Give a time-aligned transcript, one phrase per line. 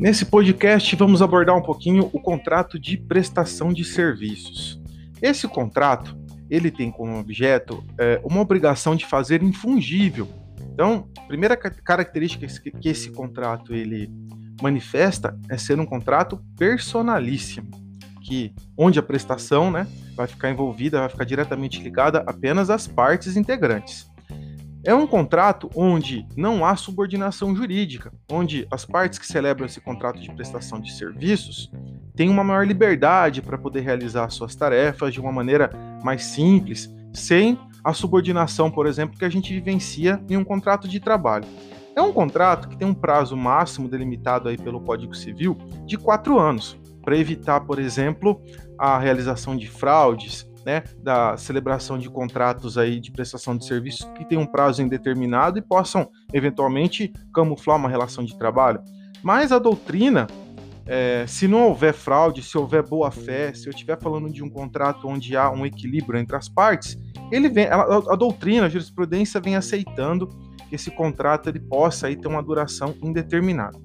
[0.00, 4.80] Nesse podcast, vamos abordar um pouquinho o contrato de prestação de serviços.
[5.20, 6.18] Esse contrato
[6.48, 10.26] ele tem como objeto é, uma obrigação de fazer infungível.
[10.72, 12.46] Então, a primeira característica
[12.80, 14.10] que esse contrato ele
[14.62, 17.70] manifesta é ser um contrato personalíssimo,
[18.22, 19.86] que onde a prestação né,
[20.16, 24.09] vai ficar envolvida, vai ficar diretamente ligada apenas às partes integrantes.
[24.82, 30.18] É um contrato onde não há subordinação jurídica, onde as partes que celebram esse contrato
[30.18, 31.70] de prestação de serviços
[32.16, 35.70] têm uma maior liberdade para poder realizar suas tarefas de uma maneira
[36.02, 40.98] mais simples, sem a subordinação, por exemplo, que a gente vivencia em um contrato de
[40.98, 41.44] trabalho.
[41.94, 46.38] É um contrato que tem um prazo máximo delimitado aí pelo Código Civil de quatro
[46.38, 48.40] anos, para evitar, por exemplo,
[48.78, 54.24] a realização de fraudes, né, da celebração de contratos aí de prestação de serviços que
[54.24, 58.80] tem um prazo indeterminado e possam eventualmente camuflar uma relação de trabalho.
[59.22, 60.26] Mas a doutrina,
[60.86, 64.50] é, se não houver fraude, se houver boa fé, se eu estiver falando de um
[64.50, 66.96] contrato onde há um equilíbrio entre as partes,
[67.30, 70.28] ele vem, a, a doutrina, a jurisprudência vem aceitando
[70.68, 73.78] que esse contrato ele possa aí ter uma duração indeterminada.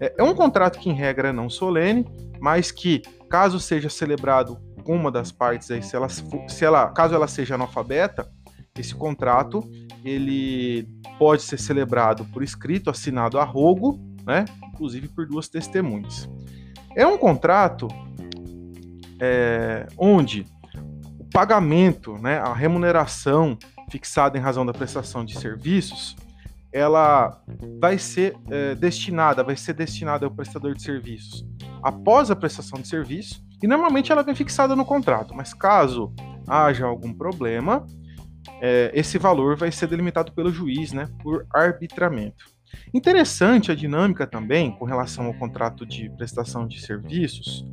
[0.00, 2.06] É, é um contrato que em regra é não solene,
[2.40, 7.28] mas que caso seja celebrado uma das partes aí, se ela, se ela, caso ela
[7.28, 8.30] seja analfabeta,
[8.78, 9.62] esse contrato
[10.04, 14.44] ele pode ser celebrado por escrito, assinado a rogo, né?
[14.72, 16.28] Inclusive por duas testemunhas.
[16.96, 17.88] É um contrato
[19.20, 20.46] é, onde
[21.18, 23.58] o pagamento, né, a remuneração
[23.90, 26.16] fixada em razão da prestação de serviços,
[26.72, 27.40] ela
[27.80, 31.44] vai ser é, destinada, vai ser destinada ao prestador de serviços
[31.82, 36.12] após a prestação de serviço e normalmente ela vem fixada no contrato, mas caso
[36.48, 37.86] haja algum problema,
[38.60, 42.44] é, esse valor vai ser delimitado pelo juiz, né, por arbitramento.
[42.94, 47.66] Interessante a dinâmica também com relação ao contrato de prestação de serviços,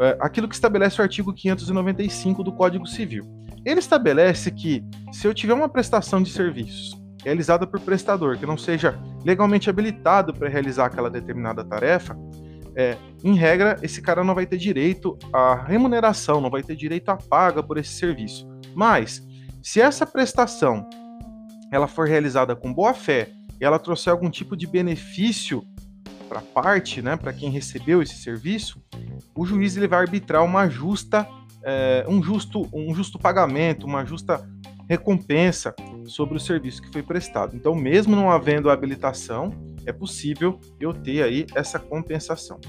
[0.00, 3.24] é, aquilo que estabelece o artigo 595 do Código Civil.
[3.64, 8.56] Ele estabelece que se eu tiver uma prestação de serviços realizada por prestador que não
[8.56, 12.16] seja legalmente habilitado para realizar aquela determinada tarefa,
[12.76, 17.08] é, em regra, esse cara não vai ter direito à remuneração, não vai ter direito
[17.08, 18.48] à paga por esse serviço.
[18.74, 19.26] Mas,
[19.62, 20.88] se essa prestação
[21.70, 25.62] ela for realizada com boa fé e ela trouxer algum tipo de benefício
[26.28, 28.82] para parte, né, para quem recebeu esse serviço,
[29.34, 31.28] o juiz ele vai arbitrar uma justa,
[31.62, 34.48] é, um justo, um justo pagamento, uma justa
[34.88, 35.74] recompensa
[36.06, 37.54] sobre o serviço que foi prestado.
[37.54, 39.52] Então, mesmo não havendo habilitação,
[39.86, 42.60] é possível eu ter aí essa compensação.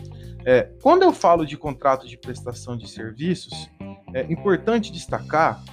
[0.46, 3.70] É, quando eu falo de contrato de prestação de serviços,
[4.14, 5.64] é importante destacar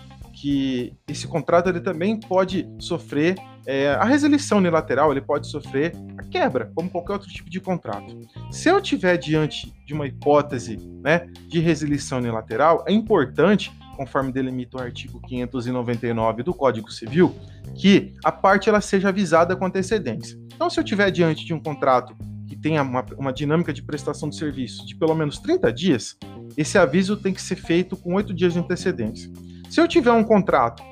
[0.41, 3.35] que esse contrato ele também pode sofrer
[3.67, 8.19] é, a resilição unilateral, ele pode sofrer a quebra, como qualquer outro tipo de contrato.
[8.51, 14.79] Se eu tiver diante de uma hipótese né, de resilição unilateral, é importante, conforme delimita
[14.79, 17.35] o artigo 599 do Código Civil,
[17.75, 20.39] que a parte ela seja avisada com antecedência.
[20.59, 22.17] Então, se eu tiver diante de um contrato
[22.49, 26.19] que tenha uma, uma dinâmica de prestação de serviço de pelo menos 30 dias,
[26.57, 29.31] esse aviso tem que ser feito com oito dias de antecedência.
[29.71, 30.83] Se eu tiver um contrato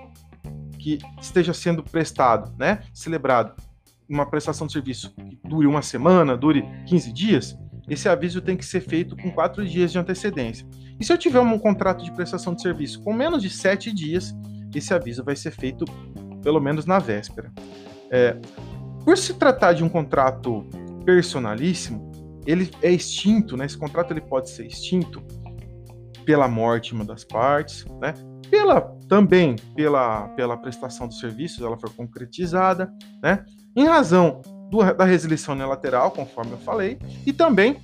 [0.79, 3.61] que esteja sendo prestado, né, celebrado,
[4.09, 8.65] uma prestação de serviço que dure uma semana, dure 15 dias, esse aviso tem que
[8.65, 10.65] ser feito com quatro dias de antecedência.
[11.01, 14.33] E se eu tiver um contrato de prestação de serviço com menos de sete dias,
[14.73, 15.85] esse aviso vai ser feito
[16.41, 17.53] pelo menos na véspera.
[18.13, 18.37] É,
[19.07, 20.69] por se tratar de um contrato
[21.05, 22.11] personalíssimo,
[22.45, 23.65] ele é extinto, né?
[23.65, 25.23] Esse contrato ele pode ser extinto
[26.25, 28.15] pela morte de uma das partes, né?
[28.51, 33.45] Pela também pela, pela prestação dos serviços, ela for concretizada, né?
[33.77, 37.81] Em razão do, da resilição unilateral, conforme eu falei, e também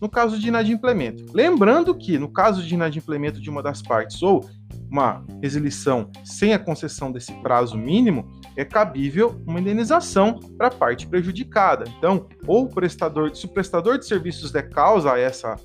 [0.00, 1.24] no caso de inadimplemento.
[1.32, 4.48] Lembrando que no caso de inadimplemento de uma das partes ou
[4.90, 11.06] uma resilição sem a concessão desse prazo mínimo, é cabível uma indenização para a parte
[11.06, 11.84] prejudicada.
[11.98, 15.56] Então, ou o prestador, se o prestador de serviços der causa a essa,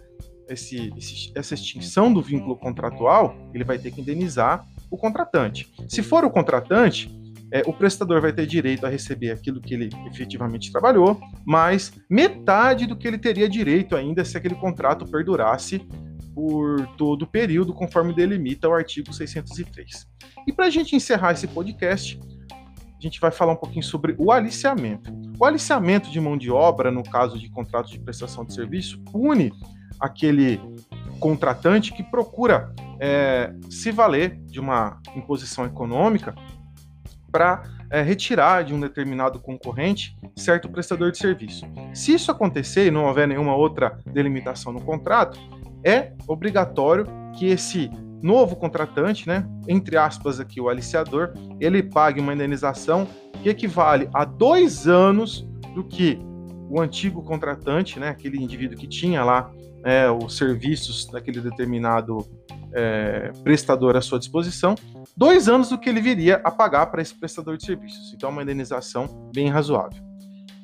[0.49, 0.91] esse,
[1.35, 5.71] essa extinção do vínculo contratual, ele vai ter que indenizar o contratante.
[5.87, 7.20] Se for o contratante,
[7.51, 12.87] é, o prestador vai ter direito a receber aquilo que ele efetivamente trabalhou, mais metade
[12.87, 15.85] do que ele teria direito ainda se aquele contrato perdurasse
[16.33, 20.07] por todo o período, conforme delimita o artigo 603.
[20.47, 22.17] E para a gente encerrar esse podcast,
[22.97, 25.11] a gente vai falar um pouquinho sobre o aliciamento.
[25.37, 29.51] O aliciamento de mão de obra, no caso de contrato de prestação de serviço, pune
[29.99, 30.61] aquele
[31.19, 36.33] contratante que procura é, se valer de uma imposição econômica
[37.31, 41.65] para é, retirar de um determinado concorrente certo prestador de serviço.
[41.93, 45.39] Se isso acontecer e não houver nenhuma outra delimitação no contrato,
[45.83, 47.05] é obrigatório
[47.37, 47.89] que esse
[48.21, 53.07] novo contratante, né, entre aspas aqui o aliciador, ele pague uma indenização
[53.41, 56.19] que equivale a dois anos do que
[56.69, 59.51] o antigo contratante, né, aquele indivíduo que tinha lá
[59.83, 62.19] é, os serviços daquele determinado
[62.73, 64.75] é, prestador à sua disposição,
[65.15, 68.13] dois anos do que ele viria a pagar para esse prestador de serviços.
[68.13, 70.11] Então, é uma indenização bem razoável.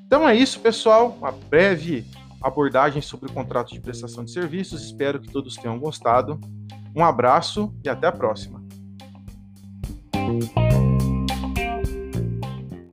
[0.07, 1.18] Então é isso, pessoal.
[1.19, 2.06] Uma breve
[2.42, 4.81] abordagem sobre o contrato de prestação de serviços.
[4.81, 6.39] Espero que todos tenham gostado.
[6.95, 8.56] Um abraço e até a próxima.